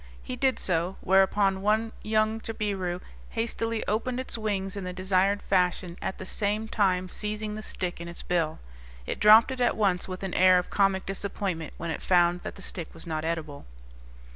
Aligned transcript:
He 0.23 0.35
did 0.35 0.57
so, 0.57 0.95
whereupon 1.01 1.61
one 1.61 1.91
young 2.01 2.39
jabiru 2.41 3.01
hastily 3.29 3.85
opened 3.85 4.19
its 4.19 4.35
wings 4.35 4.75
in 4.75 4.83
the 4.83 4.93
desired 4.93 5.43
fashion, 5.43 5.95
at 6.01 6.17
the 6.17 6.25
same 6.25 6.67
time 6.67 7.07
seizing 7.07 7.53
the 7.53 7.61
stick 7.61 8.01
in 8.01 8.07
its 8.07 8.23
bill! 8.23 8.57
It 9.05 9.19
dropped 9.19 9.51
it 9.51 9.61
at 9.61 9.77
once, 9.77 10.07
with 10.07 10.23
an 10.23 10.33
air 10.33 10.57
of 10.57 10.71
comic 10.71 11.05
disappointment, 11.05 11.75
when 11.77 11.91
it 11.91 12.01
found 12.01 12.41
that 12.41 12.55
the 12.55 12.63
stick 12.63 12.91
was 12.95 13.05
not 13.05 13.23
edible. 13.23 13.67